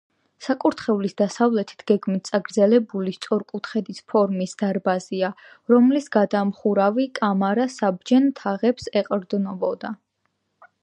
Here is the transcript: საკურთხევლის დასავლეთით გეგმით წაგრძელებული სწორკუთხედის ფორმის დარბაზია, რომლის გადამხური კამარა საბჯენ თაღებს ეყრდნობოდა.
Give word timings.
საკურთხევლის 0.43 1.11
დასავლეთით 1.21 1.83
გეგმით 1.89 2.29
წაგრძელებული 2.29 3.11
სწორკუთხედის 3.17 4.01
ფორმის 4.13 4.55
დარბაზია, 4.61 5.29
რომლის 5.73 6.09
გადამხური 6.15 7.05
კამარა 7.19 7.67
საბჯენ 7.75 8.25
თაღებს 8.41 8.89
ეყრდნობოდა. 9.03 9.93